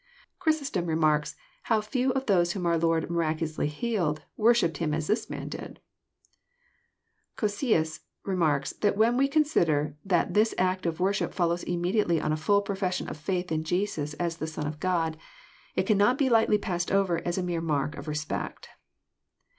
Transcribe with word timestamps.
Chrysostom 0.39 0.87
remarks 0.87 1.35
how 1.69 1.79
few 1.79 2.11
of 2.13 2.25
those 2.25 2.53
whon 2.53 2.65
a 2.65 2.69
our 2.69 2.77
Lord 2.79 3.07
mi 3.11 3.17
raculously 3.17 3.67
healed, 3.69 4.23
worshipped 4.35 4.77
Him 4.77 4.95
as 4.95 5.05
this 5.05 5.27
man'did^ 5.27 5.77
Cocceius 7.37 7.99
remarks 8.23 8.73
that 8.73 8.97
when 8.97 9.15
we 9.15 9.27
consider 9.27 9.95
that 10.03 10.33
this 10.33 10.55
act 10.57 10.87
of 10.87 10.99
worship 10.99 11.35
follows 11.35 11.61
immediately 11.61 12.19
on 12.19 12.31
a 12.31 12.35
fUll 12.35 12.61
profession 12.63 13.07
of 13.09 13.15
faith 13.17 13.51
in 13.51 13.63
Jesus 13.63 14.15
as 14.15 14.37
the" 14.37 14.47
Son 14.47 14.65
of 14.65 14.79
God," 14.79 15.17
it 15.75 15.83
cannot 15.85 16.17
be 16.17 16.29
lightly 16.29 16.57
passed 16.57 16.91
over 16.91 17.21
as 17.23 17.37
a 17.37 17.43
mere 17.43 17.61
mark 17.61 17.95
of 17.95 18.07
respect. 18.07 18.69